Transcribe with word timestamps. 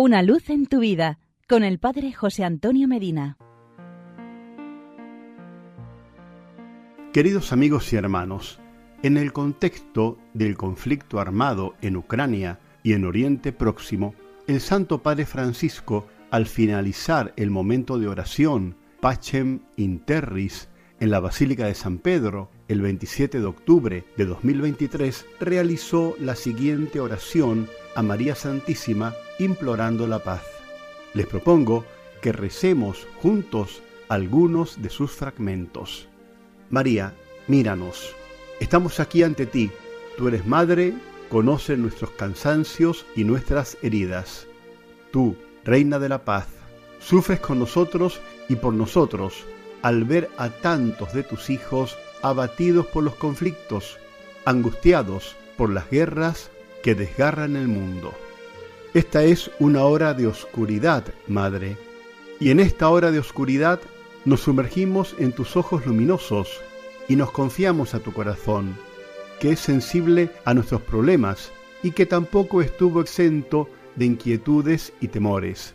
Una 0.00 0.22
luz 0.22 0.48
en 0.48 0.66
tu 0.66 0.78
vida 0.78 1.18
con 1.48 1.64
el 1.64 1.80
Padre 1.80 2.12
José 2.12 2.44
Antonio 2.44 2.86
Medina. 2.86 3.36
Queridos 7.12 7.52
amigos 7.52 7.92
y 7.92 7.96
hermanos, 7.96 8.60
en 9.02 9.16
el 9.16 9.32
contexto 9.32 10.16
del 10.34 10.56
conflicto 10.56 11.18
armado 11.18 11.74
en 11.82 11.96
Ucrania 11.96 12.60
y 12.84 12.92
en 12.92 13.04
Oriente 13.06 13.50
Próximo, 13.50 14.14
el 14.46 14.60
Santo 14.60 15.02
Padre 15.02 15.26
Francisco, 15.26 16.06
al 16.30 16.46
finalizar 16.46 17.32
el 17.34 17.50
momento 17.50 17.98
de 17.98 18.06
oración 18.06 18.76
Pacem 19.00 19.62
Interris 19.74 20.68
en 21.00 21.10
la 21.10 21.18
Basílica 21.18 21.66
de 21.66 21.74
San 21.74 21.98
Pedro 21.98 22.52
el 22.68 22.82
27 22.82 23.40
de 23.40 23.46
octubre 23.46 24.04
de 24.16 24.26
2023, 24.26 25.26
realizó 25.40 26.14
la 26.20 26.36
siguiente 26.36 27.00
oración 27.00 27.66
a 27.96 28.02
María 28.04 28.36
Santísima 28.36 29.12
implorando 29.38 30.06
la 30.06 30.18
paz. 30.18 30.42
Les 31.14 31.26
propongo 31.26 31.84
que 32.20 32.32
recemos 32.32 33.06
juntos 33.22 33.82
algunos 34.08 34.82
de 34.82 34.90
sus 34.90 35.12
fragmentos. 35.12 36.08
María, 36.70 37.14
míranos. 37.46 38.14
Estamos 38.60 39.00
aquí 39.00 39.22
ante 39.22 39.46
ti. 39.46 39.70
Tú 40.16 40.28
eres 40.28 40.46
madre, 40.46 40.94
conoces 41.28 41.78
nuestros 41.78 42.10
cansancios 42.10 43.06
y 43.14 43.24
nuestras 43.24 43.76
heridas. 43.82 44.46
Tú, 45.12 45.36
Reina 45.64 45.98
de 45.98 46.08
la 46.08 46.24
Paz, 46.24 46.48
sufres 46.98 47.40
con 47.40 47.58
nosotros 47.58 48.20
y 48.48 48.56
por 48.56 48.74
nosotros 48.74 49.44
al 49.82 50.04
ver 50.04 50.28
a 50.36 50.50
tantos 50.50 51.12
de 51.12 51.22
tus 51.22 51.50
hijos 51.50 51.96
abatidos 52.22 52.86
por 52.86 53.04
los 53.04 53.14
conflictos, 53.14 53.98
angustiados 54.44 55.36
por 55.56 55.70
las 55.70 55.88
guerras 55.90 56.50
que 56.82 56.94
desgarran 56.94 57.56
el 57.56 57.68
mundo. 57.68 58.12
Esta 58.94 59.22
es 59.22 59.50
una 59.58 59.84
hora 59.84 60.14
de 60.14 60.26
oscuridad, 60.26 61.04
Madre, 61.26 61.76
y 62.40 62.50
en 62.50 62.58
esta 62.58 62.88
hora 62.88 63.10
de 63.10 63.18
oscuridad 63.18 63.80
nos 64.24 64.40
sumergimos 64.40 65.14
en 65.18 65.32
tus 65.32 65.56
ojos 65.56 65.84
luminosos 65.84 66.60
y 67.06 67.16
nos 67.16 67.30
confiamos 67.30 67.94
a 67.94 68.00
tu 68.00 68.12
corazón, 68.12 68.74
que 69.40 69.50
es 69.52 69.60
sensible 69.60 70.30
a 70.46 70.54
nuestros 70.54 70.80
problemas 70.80 71.52
y 71.82 71.90
que 71.90 72.06
tampoco 72.06 72.62
estuvo 72.62 73.02
exento 73.02 73.68
de 73.96 74.06
inquietudes 74.06 74.94
y 75.00 75.08
temores. 75.08 75.74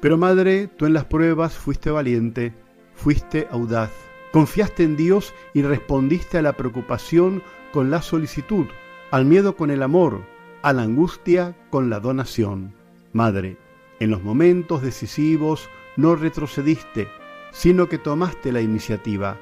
Pero 0.00 0.18
Madre, 0.18 0.66
tú 0.66 0.86
en 0.86 0.94
las 0.94 1.04
pruebas 1.04 1.54
fuiste 1.54 1.90
valiente, 1.90 2.52
fuiste 2.96 3.46
audaz, 3.52 3.92
confiaste 4.32 4.82
en 4.82 4.96
Dios 4.96 5.32
y 5.54 5.62
respondiste 5.62 6.38
a 6.38 6.42
la 6.42 6.54
preocupación 6.54 7.42
con 7.72 7.90
la 7.90 8.02
solicitud 8.02 8.66
al 9.10 9.24
miedo 9.24 9.56
con 9.56 9.70
el 9.70 9.82
amor, 9.82 10.22
a 10.66 10.72
la 10.72 10.82
angustia 10.82 11.54
con 11.70 11.90
la 11.90 12.00
donación. 12.00 12.74
Madre, 13.12 13.56
en 14.00 14.10
los 14.10 14.24
momentos 14.24 14.82
decisivos 14.82 15.70
no 15.96 16.16
retrocediste, 16.16 17.06
sino 17.52 17.88
que 17.88 17.98
tomaste 17.98 18.50
la 18.50 18.60
iniciativa. 18.60 19.38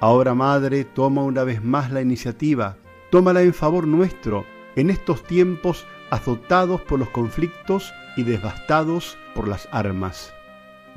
Ahora, 0.00 0.34
Madre, 0.34 0.82
toma 0.82 1.22
una 1.22 1.44
vez 1.44 1.62
más 1.62 1.92
la 1.92 2.02
iniciativa, 2.02 2.76
tómala 3.10 3.42
en 3.42 3.54
favor 3.54 3.86
nuestro, 3.86 4.44
en 4.74 4.90
estos 4.90 5.22
tiempos 5.22 5.86
azotados 6.10 6.80
por 6.80 6.98
los 6.98 7.10
conflictos 7.10 7.92
y 8.16 8.24
devastados 8.24 9.16
por 9.36 9.46
las 9.46 9.68
armas. 9.70 10.34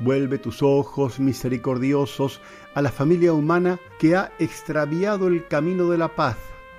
Vuelve 0.00 0.38
tus 0.38 0.60
ojos 0.60 1.20
misericordiosos 1.20 2.40
a 2.74 2.82
la 2.82 2.90
familia 2.90 3.32
humana 3.32 3.78
que 4.00 4.16
ha 4.16 4.32
extraviado 4.40 5.28
el 5.28 5.46
camino 5.46 5.88
de 5.88 5.98
la 5.98 6.08
paz 6.08 6.36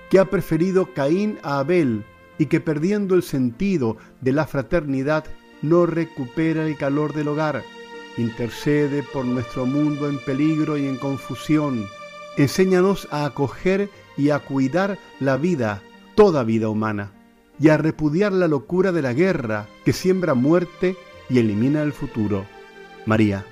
que 0.10 0.20
ha 0.20 0.26
preferido 0.26 0.94
Caín 0.94 1.40
a 1.44 1.60
Abel 1.60 2.04
y 2.40 2.48
que 2.48 2.60
perdiendo 2.60 3.14
el 3.14 3.22
sentido 3.22 3.98
de 4.22 4.32
la 4.32 4.48
fraternidad 4.48 5.26
no 5.62 5.86
recupera 5.86 6.66
el 6.66 6.78
calor 6.78 7.14
del 7.14 7.28
hogar. 7.28 7.64
Intercede 8.18 9.04
por 9.04 9.26
nuestro 9.26 9.68
mundo 9.68 10.10
en 10.10 10.18
peligro 10.18 10.78
y 10.78 10.88
en 10.88 10.98
confusión. 10.98 11.86
Enséñanos 12.38 13.08
a 13.12 13.26
acoger 13.26 13.90
y 14.18 14.32
a 14.32 14.40
cuidar 14.40 14.98
la 15.20 15.38
vida, 15.38 15.84
toda 16.16 16.44
vida 16.44 16.70
humana, 16.70 17.12
y 17.60 17.70
a 17.70 17.78
repudiar 17.78 18.32
la 18.32 18.48
locura 18.48 18.92
de 18.92 19.02
la 19.02 19.14
guerra 19.14 19.68
que 19.86 19.94
siembra 19.94 20.34
muerte 20.34 20.96
y 21.30 21.40
elimina 21.40 21.84
el 21.84 21.92
futuro. 21.94 22.46
María, 23.06 23.46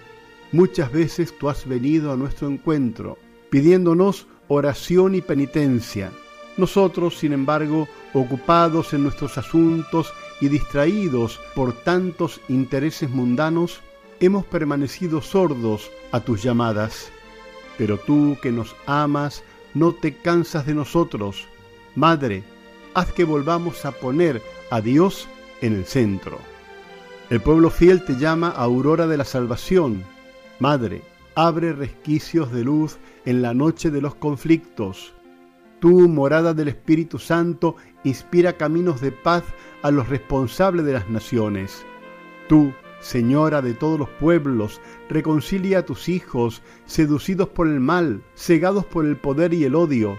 muchas 0.53 0.91
veces 0.91 1.37
tú 1.37 1.49
has 1.49 1.67
venido 1.67 2.11
a 2.11 2.17
nuestro 2.17 2.47
encuentro 2.47 3.17
pidiéndonos 3.49 4.27
oración 4.47 5.15
y 5.15 5.21
penitencia 5.21 6.11
nosotros, 6.57 7.17
sin 7.17 7.33
embargo, 7.33 7.87
ocupados 8.13 8.93
en 8.93 9.03
nuestros 9.03 9.37
asuntos 9.37 10.11
y 10.41 10.49
distraídos 10.49 11.39
por 11.55 11.73
tantos 11.73 12.41
intereses 12.49 13.09
mundanos, 13.09 13.81
hemos 14.19 14.45
permanecido 14.45 15.21
sordos 15.21 15.91
a 16.11 16.19
tus 16.19 16.41
llamadas. 16.43 17.11
Pero 17.77 17.97
tú 17.97 18.37
que 18.41 18.51
nos 18.51 18.75
amas, 18.85 19.43
no 19.73 19.93
te 19.93 20.15
cansas 20.15 20.65
de 20.65 20.73
nosotros. 20.73 21.45
Madre, 21.95 22.43
haz 22.93 23.11
que 23.13 23.23
volvamos 23.23 23.85
a 23.85 23.91
poner 23.91 24.41
a 24.71 24.81
Dios 24.81 25.27
en 25.61 25.73
el 25.73 25.85
centro. 25.85 26.39
El 27.29 27.41
pueblo 27.41 27.69
fiel 27.69 28.03
te 28.05 28.15
llama 28.15 28.49
aurora 28.49 29.05
de 29.05 29.17
la 29.17 29.25
salvación. 29.25 30.03
Madre, 30.59 31.03
abre 31.35 31.73
resquicios 31.73 32.51
de 32.51 32.63
luz 32.63 32.97
en 33.25 33.41
la 33.41 33.53
noche 33.53 33.91
de 33.91 34.01
los 34.01 34.15
conflictos. 34.15 35.13
Tú, 35.79 36.07
morada 36.07 36.53
del 36.53 36.69
Espíritu 36.69 37.19
Santo, 37.19 37.75
inspira 38.03 38.53
caminos 38.53 39.01
de 39.01 39.11
paz 39.11 39.43
a 39.83 39.91
los 39.91 40.09
responsables 40.09 40.85
de 40.85 40.93
las 40.93 41.09
naciones. 41.09 41.85
Tú, 42.47 42.73
Señora 42.99 43.61
de 43.61 43.73
todos 43.73 43.99
los 43.99 44.09
pueblos, 44.09 44.81
reconcilia 45.07 45.79
a 45.79 45.85
tus 45.85 46.09
hijos, 46.09 46.63
seducidos 46.85 47.49
por 47.49 47.67
el 47.67 47.79
mal, 47.79 48.23
cegados 48.35 48.85
por 48.85 49.05
el 49.05 49.17
poder 49.17 49.53
y 49.53 49.65
el 49.65 49.75
odio. 49.75 50.17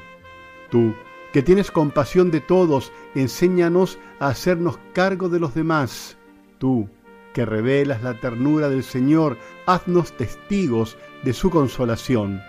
Tú, 0.71 0.95
que 1.33 1.43
tienes 1.43 1.71
compasión 1.71 2.31
de 2.31 2.41
todos, 2.41 2.93
enséñanos 3.15 3.99
a 4.21 4.29
hacernos 4.29 4.79
cargo 4.93 5.29
de 5.29 5.41
los 5.41 5.55
demás. 5.55 6.17
Tú, 6.59 6.89
que 7.35 7.45
revelas 7.45 8.03
la 8.03 8.15
ternura 8.21 8.69
del 8.69 8.85
Señor, 8.85 9.37
haznos 9.67 10.13
testigos 10.13 10.97
de 11.25 11.33
su 11.33 11.51
consolación. 11.51 12.41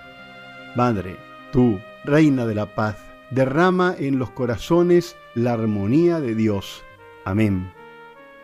Madre, 0.76 1.18
tú, 1.52 1.80
Reina 2.06 2.46
de 2.46 2.56
la 2.56 2.76
paz, 2.76 2.98
derrama 3.30 3.96
en 3.98 4.20
los 4.20 4.32
corazones 4.32 5.16
la 5.36 5.54
armonía 5.54 6.20
de 6.20 6.36
Dios. 6.36 6.84
Amén. 7.26 7.72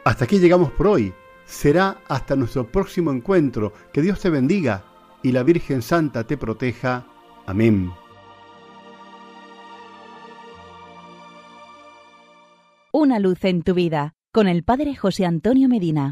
Hasta 0.03 0.25
aquí 0.25 0.39
llegamos 0.39 0.71
por 0.71 0.87
hoy. 0.87 1.13
Será 1.45 1.97
hasta 2.07 2.35
nuestro 2.35 2.67
próximo 2.71 3.11
encuentro. 3.11 3.73
Que 3.93 4.01
Dios 4.01 4.19
te 4.19 4.29
bendiga 4.29 4.83
y 5.23 5.31
la 5.31 5.43
Virgen 5.43 5.81
Santa 5.81 6.25
te 6.25 6.37
proteja. 6.37 7.07
Amén. 7.45 7.91
Una 12.91 13.19
luz 13.19 13.43
en 13.43 13.61
tu 13.61 13.73
vida 13.73 14.13
con 14.31 14.47
el 14.47 14.63
Padre 14.63 14.95
José 14.95 15.25
Antonio 15.25 15.67
Medina. 15.67 16.03